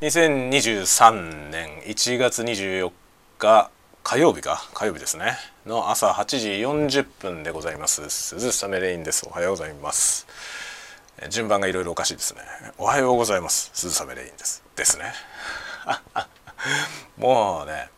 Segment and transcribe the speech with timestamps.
[0.00, 2.92] 2023年1月24
[3.38, 3.68] 日
[4.04, 4.62] 火曜日か。
[4.72, 5.36] 火曜日ですね。
[5.66, 8.08] の朝8時40分でございます。
[8.08, 9.26] 鈴雨レインです。
[9.28, 10.28] おはようございます。
[11.30, 12.42] 順番がいろいろおかしいですね。
[12.78, 13.72] おはようございます。
[13.74, 14.62] 鈴雨レインです。
[14.76, 15.12] ですね。
[17.18, 17.88] もうね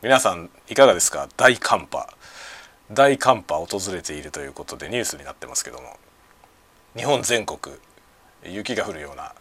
[0.00, 1.28] 皆さんいかがですか？
[1.36, 2.08] 大寒波。
[2.90, 5.98] 大寒波訪れているということでニュースになってますけども。
[6.96, 7.76] 日本全国
[8.42, 9.34] 雪が降るような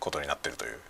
[0.00, 0.80] ことになっているという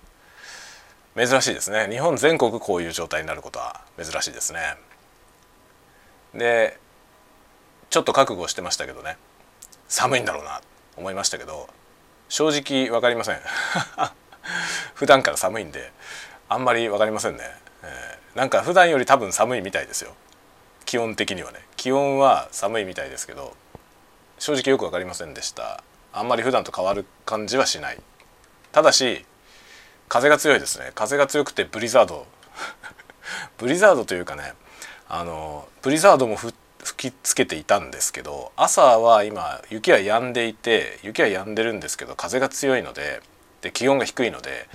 [1.17, 1.89] 珍しいですね。
[1.91, 4.77] 日本全国こういう状態になることは珍しいですね。
[6.35, 6.79] で
[7.91, 9.19] ちょっと覚悟してましたけどね。
[9.89, 10.63] 寒いんだろうな
[10.97, 11.69] 思いましたけど
[12.31, 13.41] 正直分かりません。
[14.95, 15.93] 普段から寒いんで
[16.49, 17.45] あんまり分かりませんね、
[17.83, 20.15] えー、なんか普段より多分寒いみたいですよ。
[20.87, 21.61] 気温的にはね。
[21.77, 23.55] 気温は寒いみたいですけど
[24.39, 25.85] 正直よく分かりませんでした。
[26.15, 28.01] あんまり普段と変わる感じはしない。
[28.73, 29.27] ただし
[30.13, 30.93] 風が強いですね。
[30.95, 32.27] 風が強くてブリザード。
[33.57, 34.53] ブリザードというかね
[35.09, 36.53] あのブリザードも吹
[37.11, 43.23] きつけていたんですけど朝は今雪は止んでいて雪は止んでるんですけど風が強いので
[43.63, 44.69] で気温が低いので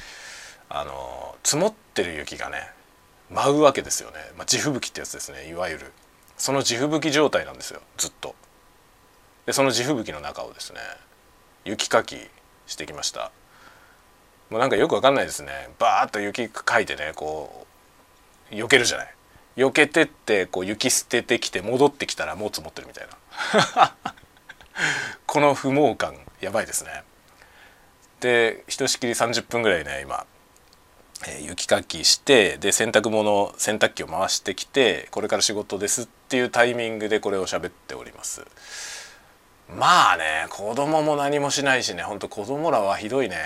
[0.69, 2.71] あの積もってる雪がね
[3.29, 5.93] 舞うわけですよね、まあ、地吹雪ってやつですねいわゆる。
[6.35, 8.33] その地吹雪状態なんですよずっと。
[9.45, 10.79] でその地吹雪の中をですね
[11.63, 12.27] 雪かき
[12.65, 13.31] してきました。
[14.49, 15.69] もうなんかよくわかんないですね。
[15.79, 17.67] バーッと雪かいてねこ
[18.51, 19.13] う避けるじゃない。
[19.57, 23.07] 避けてってこう雪捨ててきて戻ってきたらもう積もってるみたい
[23.75, 23.95] な。
[25.25, 27.03] この不毛感やばいですね。
[28.19, 30.25] でひとしきり30分ぐらいね今、
[31.27, 38.45] えー、雪かきしてで洗濯物洗濯機を回してきてこれから仕事ですっていうタイミングでこれを喋っております。
[39.69, 43.37] まあね子供も何もしないしねほんと子供らはひどいね。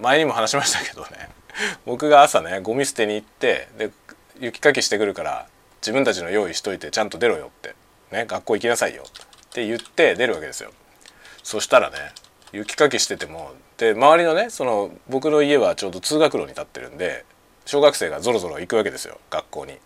[0.00, 1.28] 前にも話しましたけどね
[1.86, 3.90] 僕が朝ねゴミ捨てに行ってで
[4.40, 5.46] 雪かきしてくるから
[5.80, 7.74] 自分たちの用意しといてちゃんと出ろよって
[8.10, 10.70] ね学校行きなさいよって言って出るわけですよ
[11.42, 11.96] そしたらね
[12.52, 17.24] 雪かきしててもで周りのねその僕の家はちょうど通学路に立ってるんで
[17.64, 19.78] 小学生がぞろぞろ行くわけですよ学校に。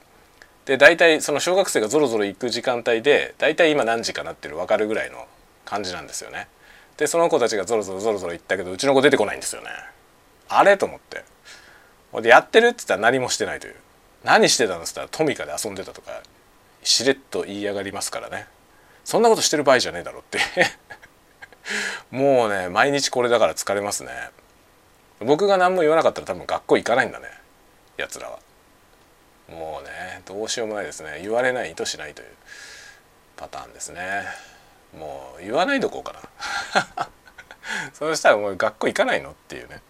[0.65, 5.27] で大体その小学生がぞろぞろ行く時間帯で大体今何時かなってる分かるぐらいの
[5.65, 6.49] 感じなんですよね。
[6.97, 9.69] でその子たちがぞろぞろぞろぞろ行ったけどうちの子出てこないんですよね。
[10.49, 10.77] あれ？
[10.77, 11.25] と思って。
[12.23, 13.77] でやってるって言ったら何もしてないという。
[14.25, 16.23] 何してたのっつったらトミカで遊んでたとか
[16.83, 18.47] しれっと言い上がりますからね。
[19.05, 20.39] そんなことしてる場合じゃねえだろって。
[22.11, 24.31] もうね毎日これだから疲れますね。
[25.21, 27.29] 僕が何も言わなかったら多分学校行かないんだね。
[27.97, 28.39] やつらは。
[29.49, 31.21] もうねどうしようもないですね。
[31.23, 32.29] 言われないとしないという。
[33.37, 34.25] パターンですね。
[34.99, 36.15] もう言わないどこうか
[36.95, 37.09] な。
[37.93, 39.33] そうしたらもう学校行かないの？
[39.33, 39.83] っていうね。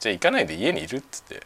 [0.00, 1.42] じゃあ行かないで家にいるっつって。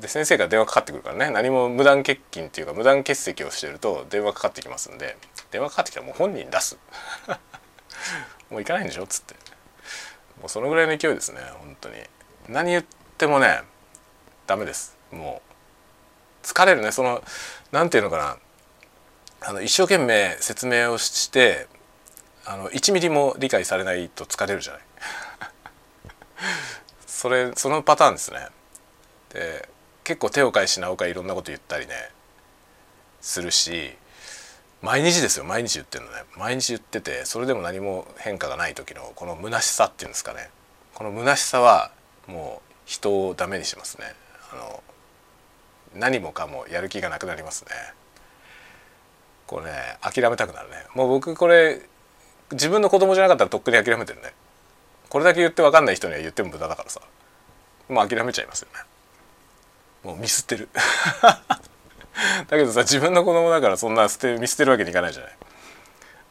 [0.00, 1.30] で先生が電話かかってくるからね。
[1.30, 5.16] 何も無断欠勤っていうか無断欠席をしてると電話かかってきますんで。
[5.50, 6.78] 電話かかってきたらもう本人出す。
[8.50, 9.34] もう行かないんでしょっつって。
[10.40, 11.96] もうそのぐらいの勢いですね本当に。
[12.48, 12.84] 何言っ
[13.16, 13.62] てもね
[14.46, 14.98] ダメです。
[15.10, 15.40] も
[16.42, 16.92] う疲れるね。
[16.92, 17.24] その
[17.72, 18.38] 何て言うのかな。
[19.48, 21.68] あの一生懸命説明をして
[22.44, 24.82] あの1ミリも理解されないと疲れるじゃない。
[27.26, 28.38] それそのパターンですね。
[29.30, 29.68] で
[30.04, 31.92] 結構手を変え品を変えいろんなこと言ったりね
[33.20, 33.90] するし
[34.80, 35.44] 毎日ですよ。
[35.44, 36.18] 毎日言ってるのね。
[36.36, 40.50] 毎日言っててそれでも何も変化がない時のこの虚しさっていうんですかね。
[40.94, 41.90] この虚しさは
[42.28, 44.14] もう人をダメにしますね。
[44.52, 44.84] あの
[45.96, 47.70] 何もかもやる気がなくなりますね。
[49.48, 50.76] これね諦めたくなるね。
[50.94, 51.82] もう僕これ
[52.52, 54.32] 自分の子供じゃなかったらとっくに諦めてるね。
[55.16, 57.00] これだけ言って分かんない人には言っても無駄だからさ。
[57.88, 58.80] もう諦めちゃいますよね。
[60.04, 60.68] もうミスってる。
[60.76, 65.36] だけどさ自分の子供だからそんな捨て見捨てるわけにいかないじゃない。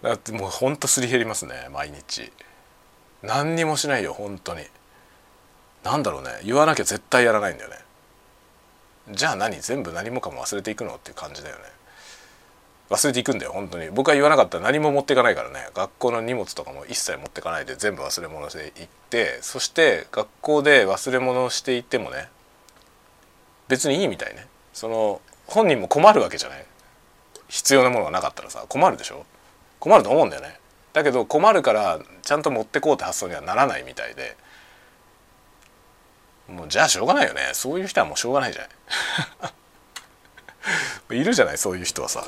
[0.03, 2.31] だってもうほんとすり減りますね毎日。
[3.23, 4.63] 何にもしないよ本当に。
[5.83, 7.79] 何だろうね言わなきゃ絶対やらないんだよね。
[9.09, 10.97] じゃあ何全部何もかも忘れていくの？
[10.97, 11.63] っていう感じだよね。
[12.89, 13.89] 忘れていくんだよ本当に。
[13.89, 15.69] 僕は言わなかったら何も持っていかないからね。
[15.73, 22.29] 学校の荷物とかも一切持ってかないで全部忘れ物していってそして学校で忘れ物をしていてもね
[23.67, 24.47] 別にいいみたいね。
[24.73, 26.65] その本人も困るわけじゃない。
[27.47, 29.25] 必要なものがなかったらさ困るでしょ。
[29.79, 30.59] 困ると思うんだよね。
[30.93, 34.37] だけど困るからちゃんと持ってこうって発想にはならないみたいで。
[36.47, 37.49] もうじゃあしょうがないよね。
[37.53, 38.67] そういう人はもうしょうがないじゃ
[41.09, 41.17] ない。
[41.19, 42.23] いるじゃないそういう人はさ。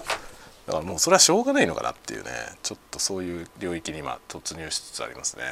[0.67, 2.29] だからもうそれはしょうがないのかなっていうね
[2.61, 5.43] ちょっとそういう領域に今突入しつつありますね。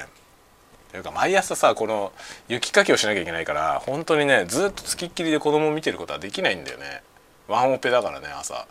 [0.92, 2.14] というか毎朝さこの
[2.48, 7.02] 雪かきをしなきゃいけないから本当にねずっとつきっきりで子供を見てることはできないんだよね。
[7.48, 8.68] ワンオペだからね朝。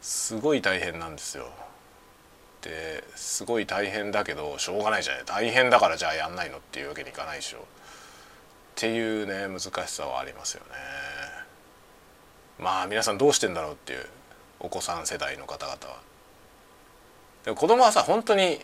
[0.00, 1.48] すごい大変なんですよ。
[2.62, 5.22] ですごい大変だけどしょうがないじゃない。
[5.24, 7.58] 大変だからじゃあやんないのっていうわけにいかないでしょ。
[7.58, 7.60] っ
[8.76, 10.70] ていうね難しさはありますよね。
[12.60, 14.06] まあ皆さんどうしてんだろうっていう。
[14.60, 16.00] お子さん世代の方々は。
[17.44, 18.58] でも子供はさ本当に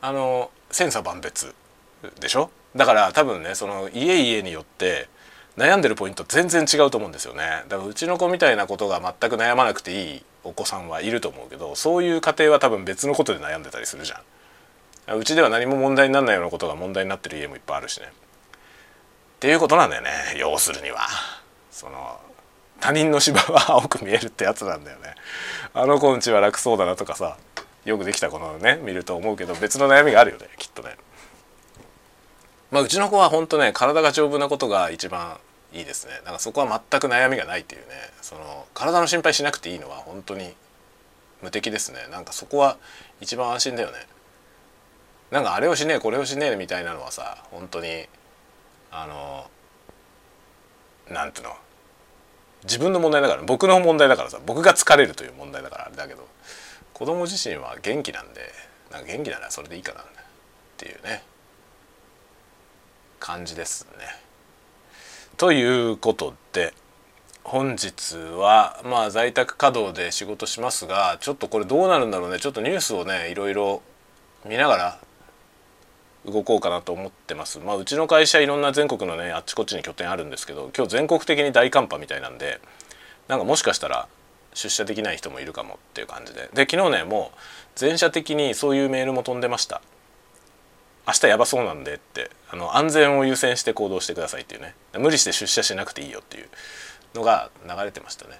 [0.00, 1.54] あの千差万別
[2.20, 2.50] でしょ？
[2.76, 5.08] だから多分ねその家々によって
[5.56, 7.64] 悩んでるポイント全然違うと思うんですよね。
[7.68, 15.18] だからうちの子みたいなことが全く悩まなくていいお子さんはいると思うけどそういう家庭は多分別のことで悩んでたりするじゃん。
[15.18, 18.06] うちでは何も問題にならないようなことが問題になってる家もいっぱいあるしね。
[18.08, 21.00] っていうことなんだよね要するには。
[21.70, 22.20] その
[22.80, 25.14] 他人の芝は青く見えるってやつなんだよね。
[25.74, 27.36] あの子んちは楽そうだなとかさ
[27.84, 30.96] よくできた子のね見ると思うけど別の悩みがあるよねきっとね。
[32.70, 35.38] まあうちの子は本当ね体が丈夫なことが一番
[35.72, 36.12] いいですね。
[36.24, 37.94] なんかそこは全く悩みがないっていうね。
[38.22, 40.54] その体の心配しなくていいのは本当に
[41.42, 41.98] 無敵ですね。
[42.10, 42.78] なんかそこは
[43.20, 43.94] 一番安心だよね。
[45.30, 48.06] なんかあれをしねえこれをしねえみたいなのはさ本当に
[48.90, 49.50] あの
[51.14, 51.56] なんていうの
[52.64, 56.26] 自分の問題だから僕の問題だからさ僕が疲れるという問題だからあれだけど
[56.92, 58.40] 子供自身は元気なんで
[58.90, 60.04] なんか元気ならそれでいいかなっ
[60.76, 61.22] ていうね
[63.20, 64.28] 感じですね。
[65.36, 66.72] ということで
[67.44, 73.82] 本日はまあ在宅稼働で仕事しますがちょっとこれどうなるんだろうねちょっとニュースをねいろいろ
[74.44, 74.98] 見ながら
[76.30, 77.58] 動こうかなと思ってます。
[77.58, 82.60] まあうちの会社いろんな全国のねあっちこっちに拠点あるんですけど今日全国的に大寒波みたいなんで
[83.28, 84.08] なんかもしかしたら
[84.54, 86.48] 出社できない人もいるかもっていう感じで。
[86.52, 87.38] で昨日ねもう
[87.76, 89.80] 全社的にそういうメールも飛んでました。
[91.06, 94.74] 明日やばそうなんでってあの安全を優先して行動してくださいっていうね。
[94.98, 96.48] 無理して出社しなくていいよっていう
[97.14, 98.38] のが流れてましたね。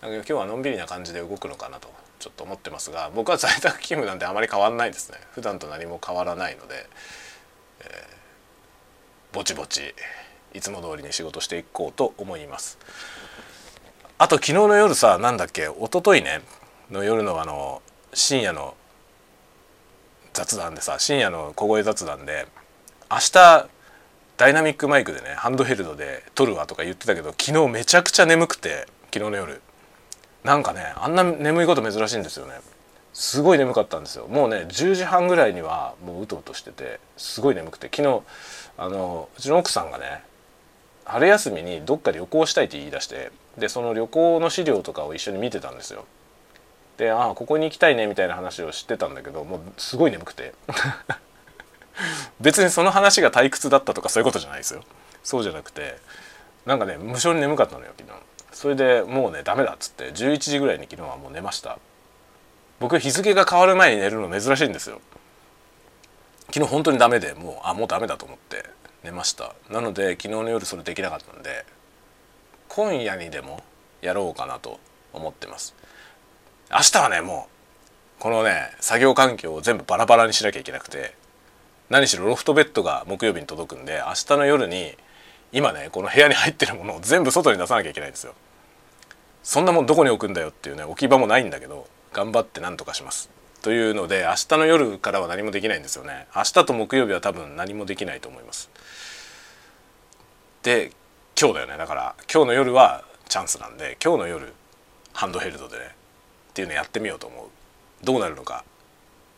[0.00, 1.88] だけど今日はのんびりな感じで動くのかなと
[2.18, 5.18] ちょっと思ってますが僕は在宅勤務なんてあまり変わんないですね。
[5.32, 6.86] 普段と何も変わらないので、
[7.80, 9.94] えー、ぼちぼち
[10.54, 12.78] いつも通りに仕事していこうと思います。
[14.18, 16.40] あと昨日の夜さなんだっけ一昨日ね
[16.90, 17.82] の夜のあの
[18.14, 18.74] 深夜の
[20.32, 22.46] 雑談でさ深夜の小声雑談で
[23.10, 23.68] 明日
[24.38, 29.60] ダイナミックマイクでねハンドヘルドで撮るわとか言ってたけど昨日めちゃくちゃ眠くて昨日の夜。
[30.44, 32.54] なんかねあんな眠いこと珍しいんですよね。
[33.12, 34.26] すごい眠かったんですよ。
[34.28, 37.88] もうね10時半ぐらいにはもううとうとしててすごい眠くて。
[37.94, 38.22] 昨日
[38.78, 40.22] あのうちの奥さんがね
[41.04, 46.04] 春休みにどっか旅行したいって言い出してでその旅行の資料とかを一緒に見てたんですよ。
[46.98, 50.52] でああここに行きたいねみたいな話を知ってたんだけどもうすごい眠くて。
[52.40, 54.82] 別にその話が退屈だったとかそういうことじゃないですよ。
[55.24, 55.96] そうじゃなくて
[56.66, 58.14] なんかね無性に眠かったのよ昨日。
[58.56, 61.78] それでもうねダメだっつって11時ぐらいに昨日はもう寝ました。
[62.80, 65.02] 僕日付が変わる前に寝るの珍しいんですよ。
[66.46, 68.64] 昨日本当にダメでもうあもうダメだと思って
[69.04, 69.54] 寝ました。
[69.70, 71.66] なので昨日の夜それできなかったんで
[72.68, 73.62] 今夜にでも
[74.00, 74.80] やろうかなと
[75.12, 75.74] 思ってます。
[76.70, 77.48] 明日はねも
[78.18, 81.14] うこのね作業環境を全部バラバラにしなきゃいけなくて
[81.90, 84.96] 何しろロフトベッドが木曜日に届くんで明日の夜に
[85.52, 88.32] 今ねこの部屋に入ってるものを全部外に出さなきゃいけないんですよ。
[89.46, 93.30] そんなもんどこに置くんだよっていうね置き場もないんだけど頑張って何とかします。
[93.62, 96.26] というので明日の夜からは何もできないんですよね。
[96.34, 98.68] 明日と木曜日は多分何もできないと思います。
[100.64, 100.90] で
[101.40, 101.76] 今日だよね。
[101.76, 104.52] だから今日の夜はチャンスなんで今日の夜
[105.12, 105.84] ハンドヘルドでね
[106.50, 108.04] っていうのやってみようと思う。
[108.04, 108.64] どうなるのか。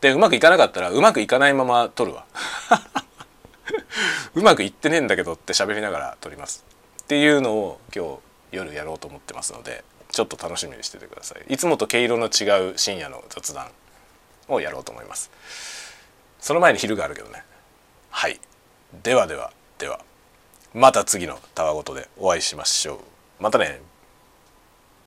[0.01, 2.25] でうまくいかなかったらうまくいかないまま撮るわ。
[4.35, 6.65] うまくいってねえんだけどって喋りながら撮ります。
[7.03, 9.85] っていうのを今日夜やろうと思ってますので
[10.19, 11.55] ちょっと楽しみにしててください。
[11.55, 13.69] いつもと毛色の違う深夜の雑談
[14.49, 15.31] をやろうと思います。
[16.41, 17.45] その前に昼があるけどね。
[18.11, 18.41] はい。
[19.05, 20.01] ではではでは。
[20.75, 22.99] また次のたわごとでお会いしましょう。
[23.39, 23.81] またね。